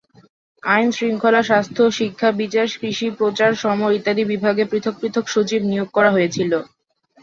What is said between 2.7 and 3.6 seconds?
কৃষি, প্রচার,